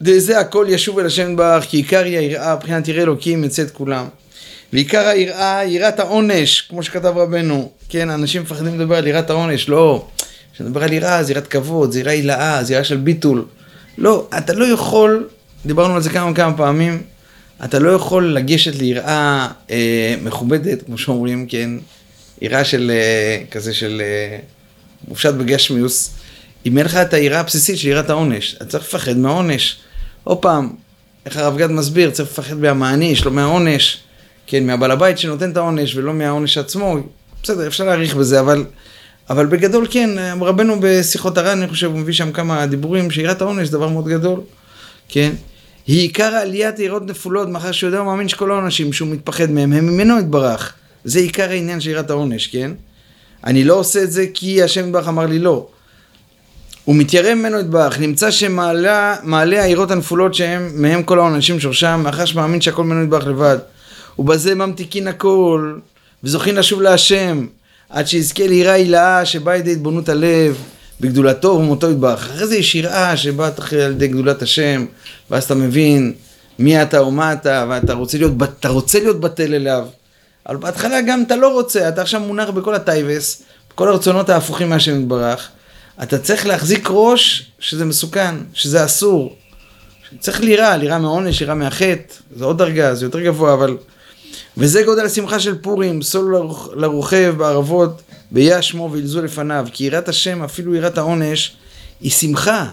[0.00, 3.70] וזה הכל ישוב אל השם יתברך, כי עיקר היא היראה, מבחינת ירא אלוקים יצא את
[3.70, 4.06] כולם.
[4.72, 7.70] ועיקר היראה, יראת העונש, כמו שכתב רבנו.
[7.88, 10.06] כן, אנשים מפחדים לדבר על יראת העונש, לא.
[10.54, 13.44] כשנדבר על יראה, זה יראת כבוד, זה יראה הילאה, זה יראה של ביטול.
[13.98, 15.28] לא, אתה לא יכול,
[15.66, 17.02] דיברנו על זה כמה וכמה פעמים,
[17.64, 21.70] אתה לא יכול לגשת ליראה אה, מכובדת, כמו שאומרים, כן,
[22.42, 24.38] יראה של, אה, כזה של אה,
[25.08, 26.10] מופשט בגשמיוס,
[26.66, 29.76] אם אין לך את היראה הבסיסית של יראת העונש, אתה צריך לפחד מהעונש.
[30.24, 30.72] עוד פעם,
[31.26, 33.98] איך הרב גד מסביר, צריך לפחד מהמעניש, לא מהעונש,
[34.46, 36.96] כן, מהבעל הבית שנותן את העונש ולא מהעונש עצמו,
[37.42, 38.64] בסדר, אפשר להעריך בזה, אבל,
[39.30, 43.68] אבל בגדול כן, רבנו בשיחות הר"ן, אני חושב, הוא מביא שם כמה דיבורים, שיראת העונש
[43.68, 44.40] זה דבר מאוד גדול,
[45.08, 45.32] כן.
[45.86, 49.86] היא עיקר עליית יראות נפולות, מאחר שהוא יודע ומאמין שכל האנשים שהוא מתפחד מהם, הם
[49.86, 50.72] ממנו יתברך.
[51.04, 52.70] זה עיקר העניין של יראת העונש, כן?
[53.44, 55.66] אני לא עושה את זה כי השם יתברך אמר לי לא.
[56.84, 62.60] הוא מתיירא ממנו יתברך, נמצא שמעלה העירות הנפולות שהם, מהם כל האנשים שורשם, מאחר שמאמין
[62.60, 63.58] שהכל ממנו יתברך לבד.
[64.18, 65.74] ובזה ממתיקין הכל,
[66.24, 67.46] וזוכין לשוב להשם,
[67.90, 70.56] עד שיזכה ליראה הילאה שבאה לידי התבוננות הלב,
[71.00, 72.30] בגדולתו ומותו יתברך.
[72.30, 74.86] אחרי זה יש יראה שבאה על ידי גדולת השם,
[75.30, 76.12] ואז אתה מבין
[76.58, 79.86] מי אתה ומה אתה, ואתה רוצה להיות, אתה רוצה להיות בטל אליו.
[80.48, 85.00] אבל בהתחלה גם אתה לא רוצה, אתה עכשיו מונח בכל הטייבס, בכל הרצונות ההפוכים מהשם
[85.00, 85.48] יתברך.
[86.02, 89.36] אתה צריך להחזיק ראש שזה מסוכן, שזה אסור.
[90.18, 93.76] צריך לירה, לירה מעונש, לירה מהחטא, זה עוד דרגה, זה יותר גבוה, אבל...
[94.56, 96.36] וזה גודל השמחה של פורים, סול
[96.74, 101.56] לרוכב בערבות, ביה שמו וילזו לפניו, כי יראת השם, אפילו יראת העונש,
[102.00, 102.68] היא שמחה.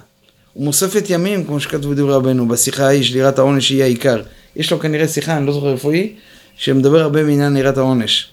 [0.55, 4.21] ומוספת ימים, כמו שכתבו דברי רבנו, בשיחה ההיא של יראת העונש היא העיקר.
[4.55, 6.15] יש לו כנראה שיחה, אני לא זוכר איפה היא,
[6.57, 8.29] שמדבר הרבה בעניין יראת העונש.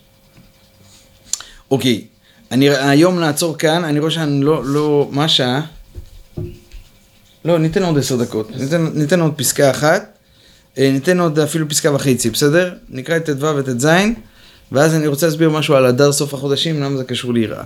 [1.71, 2.05] אוקיי,
[2.51, 5.61] אני היום נעצור כאן, אני רואה שאני לא, לא, מה השעה?
[7.45, 10.19] לא, ניתן עוד עשר דקות, ניתן, ניתן עוד פסקה אחת,
[10.79, 12.75] אה, ניתן עוד אפילו פסקה וחצי, בסדר?
[12.89, 13.87] נקרא את ט"ו וט"ז,
[14.73, 17.63] ואז אני רוצה להסביר משהו על הדר סוף החודשים, למה זה קשור ליראה.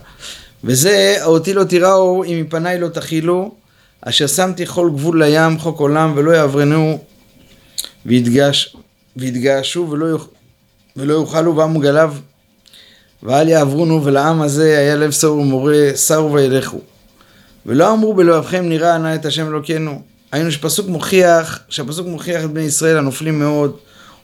[0.64, 3.54] וזה, אותי לא תיראו, אם מפניי לא תכילו,
[4.00, 6.98] אשר שמתי כל גבול לים, חוק עולם, ולא יעברנו,
[9.16, 10.28] ויתגעשו ולא, יוכ...
[10.96, 12.14] ולא יאכלו ועמו גליו,
[13.22, 16.80] ואל יעברונו, ולעם הזה היה לב סור ומורה, סרו וילכו.
[17.66, 20.02] ולא אמרו בלבבכם נראה נא את השם אלוקינו.
[20.32, 23.76] היינו שפסוק מוכיח, שהפסוק מוכיח את בני ישראל הנופלים מאוד,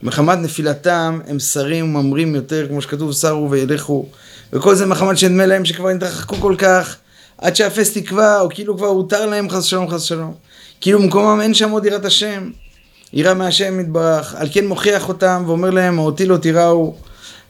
[0.02, 4.06] ומחמת נפילתם הם שרים וממרים יותר, כמו שכתוב סרו וילכו,
[4.52, 6.96] וכל זה מחמת שנדמה להם שכבר נתרחקו כל כך,
[7.38, 10.34] עד שאפס תקווה, או כאילו כבר הותר להם חס שלום חס שלום.
[10.80, 12.50] כאילו במקומם אין שם עוד יראת השם,
[13.12, 16.94] יראה מהשם יתברך, על כן מוכיח אותם ואומר להם, אותי לא תיראו,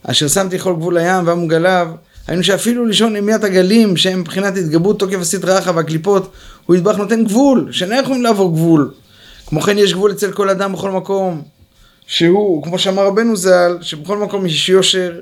[0.03, 1.89] אשר שמתי כל גבול הים ועמו גליו,
[2.27, 6.33] היינו שאפילו לישון ימיית הגלים, שהם מבחינת התגברות תוקף הסטרא אחא והקליפות,
[6.67, 8.91] הוא יתברך נותן גבול, שאינם יכולים לעבור גבול.
[9.47, 11.43] כמו כן יש גבול אצל כל אדם בכל מקום,
[12.11, 15.20] שהוא, כמו שאמר רבנו ז"ל, שבכל מקום יש יושר,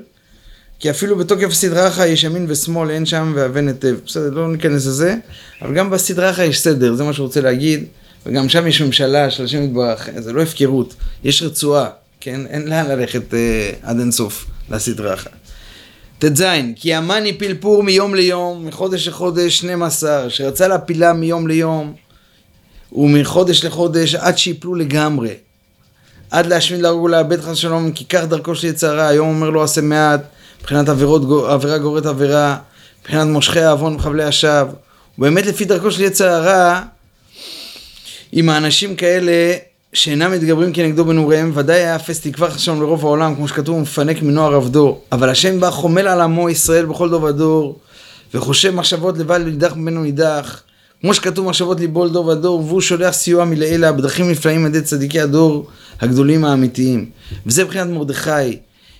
[0.79, 3.95] כי אפילו בתוקף הסדרה אחא יש ימין ושמאל, אין שם ואבן היטב.
[4.05, 5.15] בסדר, לא ניכנס לזה,
[5.61, 7.83] אבל גם בסדרה אחא יש סדר, זה מה שהוא רוצה להגיד,
[8.25, 12.45] וגם שם יש ממשלה של השם יתברך, זה לא הפקרות, יש רצועה, כן?
[12.45, 15.29] אין לאן ללכת אה, עד אינסוף לסדרה אחא.
[16.19, 16.43] ט"ז,
[16.75, 21.93] כי המן הפיל פור מיום ליום, מחודש לחודש 12, שרצה להפילה מיום ליום,
[22.91, 25.33] ומחודש לחודש עד שיפלו לגמרי.
[26.31, 29.81] עד להשמיד להרוג ולאבד חס שלום, כי כך דרכו של יצרה, היום אומר לו עשה
[29.81, 30.21] מעט,
[30.61, 32.57] מבחינת עבירות, עבירה גוררת עבירה,
[33.01, 34.73] מבחינת מושכי העוון וחבלי השווא.
[35.17, 36.81] ובאמת לפי דרכו של יצר הרע,
[38.31, 39.53] עם האנשים כאלה
[39.93, 44.55] שאינם מתגברים כנגדו בנעוריהם, ודאי היה אפס תקווה חשבון לרוב העולם, כמו שכתוב, מפנק מנוער
[44.55, 44.99] עבדו.
[45.11, 47.79] אבל השם בא חומל על עמו ישראל בכל דור ודור,
[48.33, 50.63] וחושב מחשבות לבד לידך ממנו נידח.
[51.01, 55.19] כמו שכתוב מחשבות ליבו לדור ודור, והוא שולח סיוע מלעילה בדרכים נפלאים על ידי צדיקי
[55.19, 55.67] הדור
[56.01, 57.09] הגדולים האמיתיים.
[57.45, 58.57] וזה מבחינת מרדכי,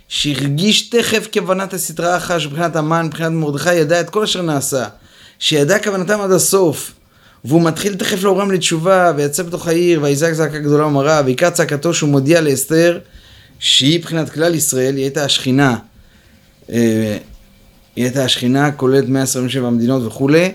[0.07, 4.85] שהרגיש תכף כוונת הסטרה אחת, שבחינת המן, מבחינת מרדכי, ידע את כל אשר נעשה.
[5.39, 6.93] שידע כוונתם עד הסוף.
[7.45, 12.09] והוא מתחיל תכף לעורם לתשובה, ויצא בתוך העיר, ויזעק זעקה גדולה ומרה, ועיקר צעקתו שהוא
[12.09, 12.99] מודיע לאסתר,
[13.59, 15.77] שהיא מבחינת כלל ישראל, היא הייתה השכינה.
[16.71, 17.17] אה,
[17.95, 20.51] היא הייתה השכינה, כוללת 127 מדינות וכולי,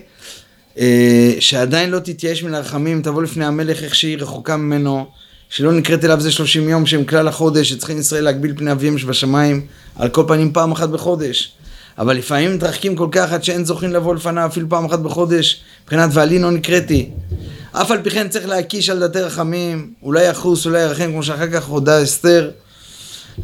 [1.40, 5.06] שעדיין לא תתייאש מן הרחמים, תבוא לפני המלך איך שהיא רחוקה ממנו,
[5.48, 9.66] שלא נקראת אליו זה 30 יום שהם כלל החודש, שצריכים ישראל להגביל פני אביהם שבשמיים,
[9.96, 11.52] על כל פנים פעם אחת בחודש.
[11.98, 16.10] אבל לפעמים מתרחקים כל כך עד שאין זוכים לבוא לפניו אפילו פעם אחת בחודש, מבחינת
[16.12, 17.10] ועלי לא נקראתי.
[17.72, 21.50] אף על פי כן צריך להקיש על דתי רחמים, אולי יחוס, אולי ירחם, כמו שאחר
[21.50, 22.50] כך הודה אסתר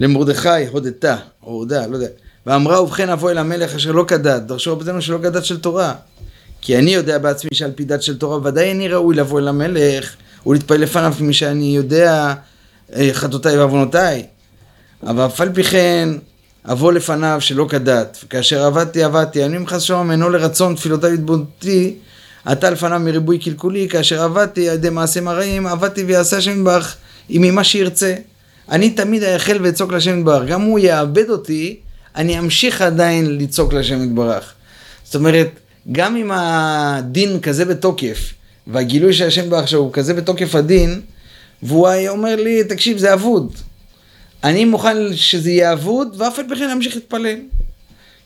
[0.01, 2.09] למרדכי, הודתה, או הודה, לא יודע.
[2.47, 5.95] ואמרה ובכן אבוא אל המלך אשר לא כדת, דרשו רבותינו שלא כדת של תורה.
[6.61, 10.15] כי אני יודע בעצמי שעל פי דת של תורה ודאי איני ראוי לבוא אל המלך
[10.47, 12.35] ולהתפלל לפניו כמי שאני יודע
[12.97, 14.27] אה, חטאותיי ועוונותיי.
[15.07, 16.09] אבל אף על פי כן
[16.65, 21.95] אבוא לפניו שלא כדת, וכאשר עבדתי עבדתי, אני ממך שלום אינו לרצון תפילותיי והתבונתי,
[22.45, 26.97] עתה לפניו מריבוי קלקולי, כאשר עבדתי על ידי מעשים הרעים, עבדתי ויעשה השם יתברך
[27.29, 28.15] עמי מה שירצה.
[28.71, 31.77] אני תמיד אייחל ואצעוק להשם יתברך, גם הוא יאבד אותי,
[32.17, 34.53] אני אמשיך עדיין לצעוק להשם יתברך.
[35.05, 35.60] זאת אומרת,
[35.93, 38.33] גם אם הדין כזה בתוקף,
[38.67, 41.01] והגילוי של השם יתברך שהוא כזה בתוקף הדין,
[41.63, 43.53] והוא היה אומר לי, תקשיב, זה אבוד.
[44.45, 47.37] אני מוכן שזה יהיה אבוד, ואף על פי כן אמשיך להתפלל.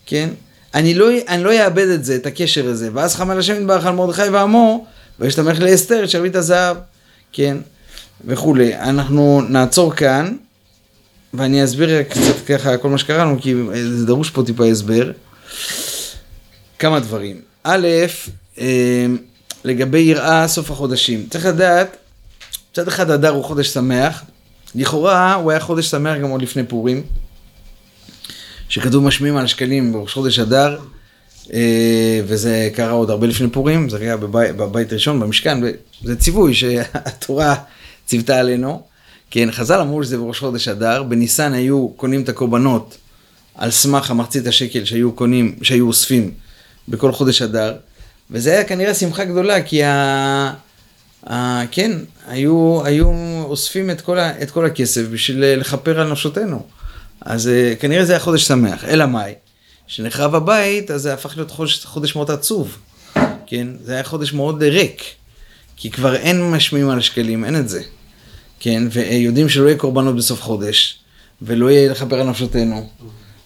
[0.05, 0.29] כן?
[0.73, 2.89] אני לא, אני לא אאבד את זה, את הקשר הזה.
[2.93, 4.85] ואז חמל השם יתברך על מרדכי ועמו,
[5.19, 6.77] וישתמך לאסתר את שרביט הזהב.
[7.33, 7.57] כן?
[8.25, 8.75] וכולי.
[8.75, 10.35] אנחנו נעצור כאן,
[11.33, 15.11] ואני אסביר קצת ככה כל מה שקרה לנו, כי זה דרוש פה טיפה הסבר.
[16.85, 17.41] כמה דברים.
[17.63, 17.87] א',
[18.59, 19.05] אה,
[19.63, 21.25] לגבי יראה סוף החודשים.
[21.29, 21.97] צריך לדעת,
[22.71, 24.23] מצד אחד אדר הוא חודש שמח,
[24.75, 27.03] לכאורה הוא היה חודש שמח גם עוד לפני פורים,
[28.69, 30.79] שכתוב משמיעים על שקלים בראש חודש אדר,
[31.53, 35.57] אה, וזה קרה עוד הרבה לפני פורים, זה היה בבית, בבית ראשון, במשכן,
[36.03, 37.55] זה ציווי שהתורה
[38.05, 38.81] ציוותה עלינו.
[39.31, 42.97] כן, חז"ל אמרו שזה בראש חודש אדר, בניסן היו קונים את הקורבנות
[43.55, 46.31] על סמך המחצית השקל שהיו קונים, שהיו אוספים
[46.87, 47.75] בכל חודש אדר,
[48.31, 50.53] וזה היה כנראה שמחה גדולה, כי ה...
[51.29, 51.61] ה...
[51.71, 51.91] כן,
[52.27, 53.11] היו, היו
[53.43, 54.41] אוספים את כל, ה...
[54.41, 56.65] את כל הכסף בשביל לכפר על נפשותינו.
[57.21, 58.85] אז אה, כנראה זה היה חודש שמח.
[58.85, 59.33] אלא מאי?
[59.87, 62.77] כשנחרב הבית, אז זה הפך להיות חודש, חודש מאוד עצוב.
[63.47, 63.67] כן?
[63.83, 65.03] זה היה חודש מאוד ריק.
[65.77, 67.81] כי כבר אין משמיעים על השקלים, אין את זה.
[68.59, 68.83] כן?
[68.91, 70.99] ויודעים שלא יהיה קורבנות בסוף חודש,
[71.41, 72.89] ולא יהיה לכפר על נפשותינו.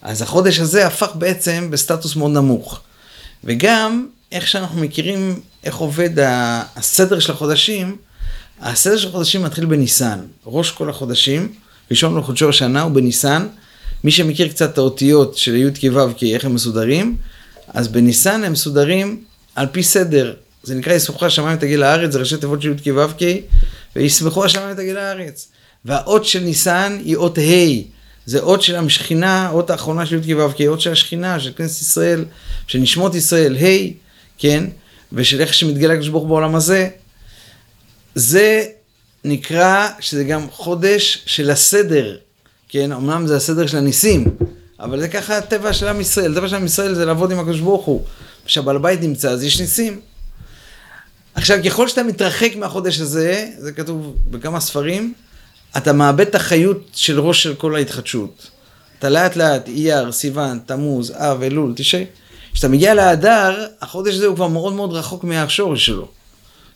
[0.01, 2.81] אז החודש הזה הפך בעצם בסטטוס מאוד נמוך.
[3.43, 6.09] וגם, איך שאנחנו מכירים איך עובד
[6.75, 7.97] הסדר של החודשים,
[8.61, 10.19] הסדר של החודשים מתחיל בניסן.
[10.45, 11.53] ראש כל החודשים,
[11.91, 13.47] ראשון לחודשו השנה הוא בניסן.
[14.03, 17.17] מי שמכיר קצת את האותיות של י' כו' כי איך הם מסודרים,
[17.67, 19.23] אז בניסן הם מסודרים
[19.55, 20.33] על פי סדר.
[20.63, 23.41] זה נקרא ישמחו השמיים תגיע לארץ, זה ראשי תיבות של י' כו' כי,
[23.95, 25.47] וישמחו השמיים תגיע לארץ.
[25.85, 27.41] והאות של ניסן היא אות ה',
[28.29, 31.81] זה אות של השכינה, אות האחרונה של י' כו' כי אות של השכינה, של כנסת
[31.81, 32.25] ישראל,
[32.67, 33.93] של נשמות ישראל, ה',
[34.37, 34.63] כן,
[35.13, 36.89] ושל איך שמתגלה הקדוש ברוך בעולם הזה.
[38.15, 38.65] זה
[39.25, 42.17] נקרא שזה גם חודש של הסדר,
[42.69, 44.25] כן, אמנם זה הסדר של הניסים,
[44.79, 47.59] אבל זה ככה הטבע של עם ישראל, הטבע של עם ישראל זה לעבוד עם הקדוש
[47.59, 48.03] ברוך הוא.
[48.45, 49.99] כשהבעל בית נמצא אז יש ניסים.
[51.35, 55.13] עכשיו, ככל שאתה מתרחק מהחודש הזה, זה כתוב בכמה ספרים,
[55.77, 58.47] אתה מאבד את החיות של ראש של כל ההתחדשות.
[58.99, 62.05] אתה לאט לאט, אייר, סיוון, תמוז, אב, אלול, תשעי.
[62.53, 66.07] כשאתה מגיע לאדר, החודש הזה הוא כבר מאוד מאוד רחוק מהשורש שלו.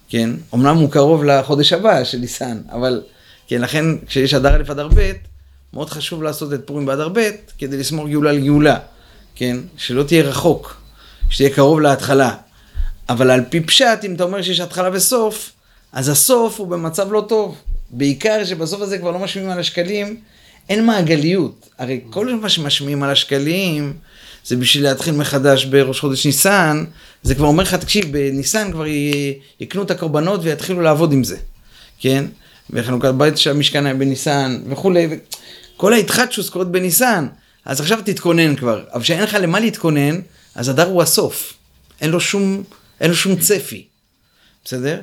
[0.09, 0.29] כן?
[0.53, 3.01] אמנם הוא קרוב לחודש הבא של ניסן, אבל
[3.47, 5.11] כן, לכן כשיש אדר א' אדר ב',
[5.73, 8.77] מאוד חשוב לעשות את פורים באדר ב', כדי לשמור גאולה לגאולה,
[9.35, 9.57] כן?
[9.77, 10.81] שלא תהיה רחוק,
[11.29, 12.35] שתהיה קרוב להתחלה.
[13.09, 15.51] אבל על פי פשט, אם אתה אומר שיש התחלה וסוף,
[15.93, 17.57] אז הסוף הוא במצב לא טוב.
[17.95, 20.17] בעיקר שבסוף הזה כבר לא משמיעים על השקלים,
[20.69, 21.69] אין מעגליות.
[21.77, 23.93] הרי כל מה שמשמיעים על השקלים,
[24.45, 26.85] זה בשביל להתחיל מחדש בראש חודש ניסן,
[27.23, 28.85] זה כבר אומר לך, תקשיב, בניסן כבר
[29.59, 31.37] יקנו את הקורבנות ויתחילו לעבוד עם זה,
[31.99, 32.25] כן?
[32.69, 35.07] וחנוכת בית של המשכן היה בניסן וכולי,
[35.77, 37.27] כל ההתחדשוס קורית בניסן,
[37.65, 40.19] אז עכשיו תתכונן כבר, אבל כשאין לך למה להתכונן,
[40.55, 41.53] אז הדר הוא הסוף,
[42.01, 42.63] אין לו שום,
[43.01, 43.85] אין לו שום צפי,
[44.65, 44.99] בסדר?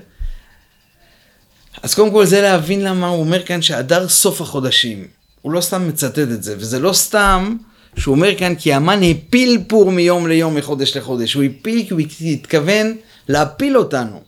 [1.83, 5.07] אז קודם כל זה להבין למה הוא אומר כאן שהדר סוף החודשים.
[5.43, 7.57] הוא לא סתם מצטט את זה, וזה לא סתם
[7.97, 11.35] שהוא אומר כאן כי המן הפיל פור מיום ליום, מחודש לחודש.
[11.35, 12.01] הוא הפיל כי הוא
[12.33, 12.97] התכוון
[13.29, 14.23] להפיל אותנו.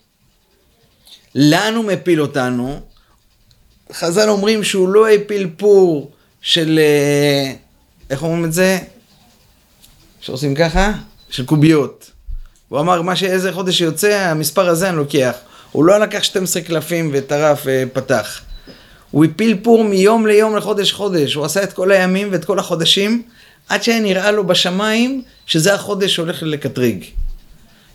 [1.34, 2.80] לאן הוא מפיל אותנו?
[3.92, 7.52] חז"ל אומרים שהוא לא הפיל פור של, אה,
[8.10, 8.78] איך אומרים את זה?
[10.20, 10.92] שעושים ככה?
[11.30, 12.10] של קוביות.
[12.68, 15.32] הוא אמר, מה שאיזה חודש יוצא, המספר הזה אני לוקח.
[15.72, 18.40] הוא לא לקח 12 קלפים וטרף ופתח.
[19.10, 21.34] הוא הפיל פור מיום ליום לחודש חודש.
[21.34, 23.22] הוא עשה את כל הימים ואת כל החודשים,
[23.68, 27.04] עד שהיה נראה לו בשמיים שזה החודש שהולך לקטרג.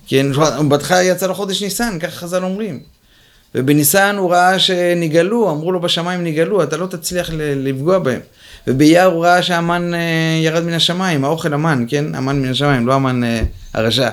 [0.08, 0.26] כן,
[0.70, 2.80] בהתחלה יצא לו חודש ניסן, ככה חז"ל אומרים.
[3.56, 8.20] ובניסן הוא ראה שנגאלו, אמרו לו בשמיים נגאלו, אתה לא תצליח לפגוע בהם.
[8.68, 10.00] ובאייר הוא ראה שהמן אה,
[10.44, 12.16] ירד מן השמיים, האוכל המן, כן?
[12.16, 13.42] המן מן השמיים, לא המן אה,
[13.74, 14.10] הרשע,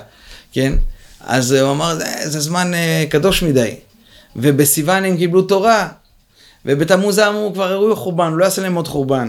[0.52, 0.72] כן?
[1.26, 3.74] אז אה, הוא אמר, זה, זה זמן אה, קדוש מדי.
[4.36, 5.88] ובסיוון הם קיבלו תורה,
[6.66, 9.28] ובתמוז אמרו, כבר הראו חורבן, לא יעשה להם עוד חורבן.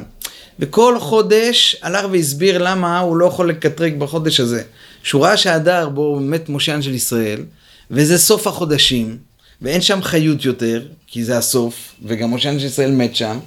[0.60, 4.64] וכל חודש הלך והסביר למה הוא לא יכול לקטרג בחודש הזה.
[5.04, 7.44] שהוא ראה שהדר בו באמת מושיען של ישראל,
[7.92, 9.18] וזה סוף החודשים,
[9.62, 13.40] ואין שם חיות יותר, כי זה הסוף, וגם מושיען של ישראל מת שם,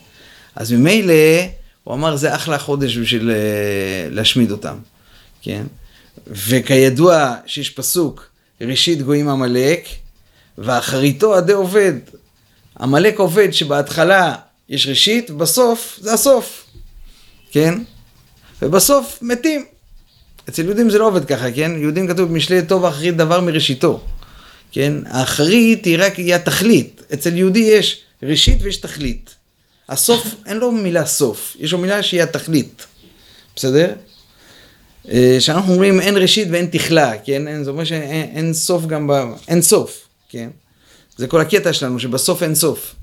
[0.57, 1.15] אז ממילא
[1.85, 4.77] הוא אמר זה אחלה חודש בשביל אה, להשמיד אותם,
[5.43, 5.63] כן?
[6.27, 8.29] וכידוע שיש פסוק,
[8.61, 9.89] ראשית גויים עמלק,
[10.59, 11.93] ואחריתו עדי עובד.
[12.81, 14.35] עמלק עובד שבהתחלה
[14.69, 16.67] יש ראשית, ובסוף זה הסוף,
[17.51, 17.75] כן?
[18.63, 19.65] ובסוף מתים.
[20.49, 21.73] אצל יהודים זה לא עובד ככה, כן?
[21.79, 24.01] יהודים כתוב במשלי טוב אחרית דבר מראשיתו,
[24.73, 24.95] כן?
[25.07, 27.03] האחרית היא רק, היא התכלית.
[27.15, 29.35] אצל יהודי יש ראשית ויש תכלית.
[29.89, 32.87] הסוף, אין לו מילה סוף, יש לו מילה שהיא התכלית,
[33.57, 33.93] בסדר?
[35.11, 37.49] אה, כשאנחנו אומרים אין ראשית ואין תכלה, כן?
[37.49, 39.13] אין, זה אומר שאין אין סוף גם ב...
[39.49, 40.49] אין סוף, כן?
[41.17, 42.95] זה כל הקטע שלנו, שבסוף אין סוף.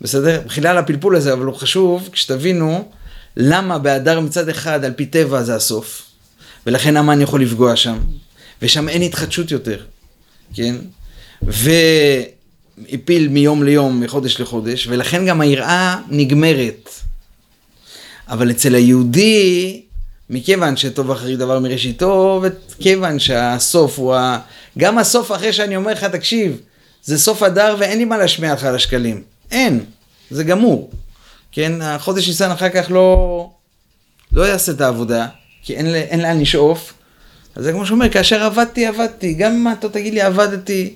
[0.00, 0.42] בסדר?
[0.46, 2.90] מחילה על הפלפול הזה, אבל הוא חשוב כשתבינו
[3.36, 6.02] למה בהדר מצד אחד על פי טבע זה הסוף,
[6.66, 7.98] ולכן המן יכול לפגוע שם,
[8.62, 9.82] ושם אין התחדשות יותר,
[10.54, 10.74] כן?
[11.42, 16.90] והפיל מיום ליום, מחודש לחודש, ולכן גם היראה נגמרת.
[18.28, 19.82] אבל אצל היהודי,
[20.30, 24.38] מכיוון שטוב אחרי דבר מראשיתו, וכיוון שהסוף הוא ה...
[24.78, 26.60] גם הסוף אחרי שאני אומר לך, תקשיב,
[27.04, 29.22] זה סוף הדר ואין לי מה להשמיע לך על השקלים.
[29.50, 29.84] אין,
[30.30, 30.90] זה גמור.
[31.52, 33.50] כן, החודש ניסן אחר כך לא,
[34.32, 35.26] לא יעשה את העבודה,
[35.62, 36.92] כי אין, אין לאן לשאוף.
[37.56, 39.34] אז זה כמו שאומר, כאשר עבדתי, עבדתי.
[39.34, 40.94] גם אם אתה תגיד לי, עבדתי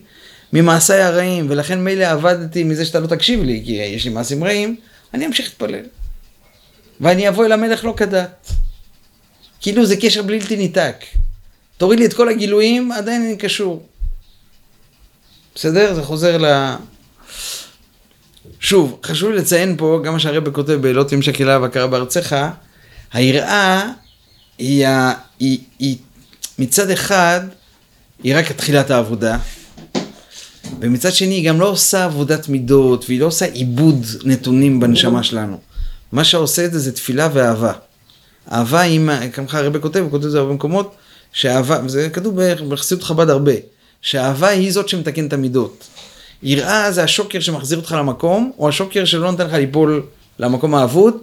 [0.53, 4.77] ממעשיי הרעים, ולכן מילא עבדתי מזה שאתה לא תקשיב לי, כי יש לי מעשים רעים,
[5.15, 5.85] אני אמשיך להתפלל.
[7.01, 8.53] ואני אבוא אל המלך לא כדת.
[9.63, 10.97] כאילו זה קשר בלתי ניתק.
[11.77, 13.87] תוריד לי את כל הגילויים, עדיין אני קשור.
[15.55, 15.95] בסדר?
[15.95, 16.75] זה חוזר ל...
[18.61, 22.37] שוב, חשוב לי לציין פה, גם מה שהרבא כותב ב"לא תמשק אליו הכרה בארצך",
[23.13, 23.91] היראה
[24.59, 25.97] היא, ה- היא, היא
[26.59, 27.41] מצד אחד,
[28.23, 29.39] היא רק תחילת העבודה,
[30.81, 35.61] ומצד שני היא גם לא עושה עבודת מידות, והיא לא עושה עיבוד נתונים בנשמה שלנו.
[36.13, 37.73] מה שעושה את זה זה תפילה ואהבה.
[38.53, 39.01] אהבה היא,
[39.33, 40.95] ככה הרבה כותב, הוא כותב את זה הרבה מקומות,
[41.33, 43.53] שאהבה, וזה כתוב בחסידות חב"ד הרבה,
[44.03, 45.89] שאהבה היא זאת שמתקן את המידות.
[46.43, 50.03] יראה זה השוקר שמחזיר אותך למקום, או השוקר שלא נותן לך ליפול
[50.39, 51.15] למקום האבוד,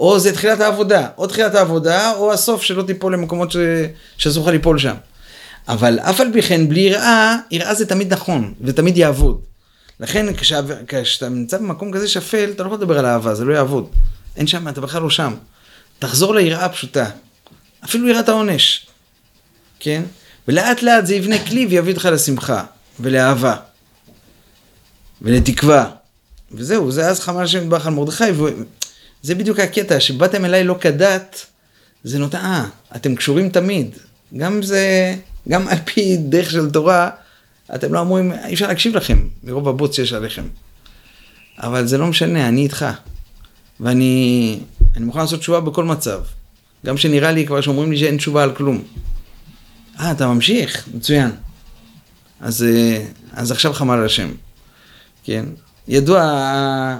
[0.00, 3.52] או זה תחילת העבודה, או תחילת העבודה, או הסוף שלא תיפול למקומות.
[4.18, 4.94] שאסור לך ליפול שם.
[5.68, 9.40] אבל אף על פי כן, בלי יראה, יראה זה תמיד נכון, ותמיד יעבוד.
[10.00, 10.26] לכן.
[10.86, 13.86] כשאתה נמצא במקום כזה שפל, אתה לא יכול לדבר על אהבה, זה לא יעבוד.
[14.36, 15.34] אין שם, אתה בכלל לא שם.
[15.98, 17.10] תחזור ליראה הפשוטה.
[17.84, 18.86] אפילו יראת העונש.
[19.80, 20.02] כן?
[20.48, 22.64] ולאט לאט זה יבנה כלי ויביא אותך לשמחה,
[23.00, 23.56] ולאהבה,
[25.22, 25.90] ולתקווה.
[26.52, 31.46] וזהו, זה אז חמל השם יתברך על מרדכי, וזה בדיוק הקטע, שבאתם אליי לא כדת,
[32.04, 32.64] זה נותן, אה,
[32.96, 33.98] אתם קשורים תמיד.
[34.36, 35.14] גם זה,
[35.48, 37.10] גם על פי דרך של תורה,
[37.74, 40.44] אתם לא אמורים, אי אפשר להקשיב לכם, מרוב הבוץ שיש עליכם.
[41.58, 42.86] אבל זה לא משנה, אני איתך.
[43.80, 44.58] ואני
[44.96, 46.20] אני מוכן לעשות תשובה בכל מצב.
[46.86, 48.82] גם שנראה לי כבר שאומרים לי שאין תשובה על כלום.
[50.00, 50.88] אה, אתה ממשיך?
[50.94, 51.30] מצוין.
[52.40, 54.28] אז, אה, אז עכשיו חמל על השם.
[55.24, 55.44] כן.
[55.88, 56.98] ידוע ה-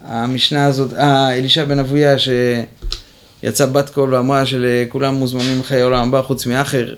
[0.00, 6.22] המשנה הזאת, אה, אלישע בן אבויה שיצא בת קול ואמרה שלכולם מוזמנים לחיי העולם הבא
[6.22, 6.94] חוץ מאחר,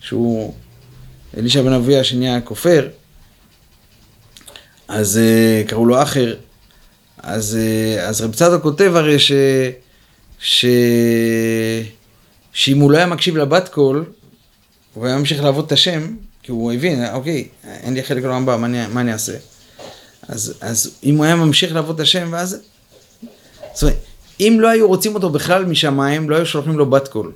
[0.00, 0.54] שהוא
[1.36, 2.88] אלישע בן אבויה שנהיה כופר,
[4.88, 6.34] אז אה, קראו לו אחר.
[7.22, 9.32] אז, אה, אז רב צדוק כותב הרי ש...
[10.38, 10.66] ש...
[12.52, 14.04] שאם הוא לא היה מקשיב לבת קול,
[14.94, 18.88] הוא היה ממשיך לעבוד את השם, כי הוא הבין, אוקיי, אין לי חלק לעולם מה
[18.88, 19.36] מה אני אעשה?
[20.28, 22.56] אז, אז אם הוא היה ממשיך לעבוד את השם, ואז...
[23.74, 23.96] זאת אומרת,
[24.40, 27.32] אם לא היו רוצים אותו בכלל משמיים, לא היו שולחים לו בת קול.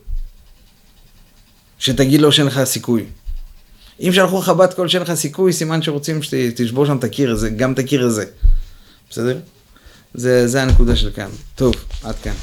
[1.78, 3.04] שתגיד לו שאין לך סיכוי.
[4.00, 7.50] אם שלחו לך בת קול שאין לך סיכוי, סימן שרוצים שתשבור שם את הקיר הזה,
[7.50, 8.24] גם את הקיר הזה.
[9.10, 9.38] בסדר?
[10.14, 11.28] זה, זה הנקודה של כאן.
[11.54, 12.34] טוב, עד כאן.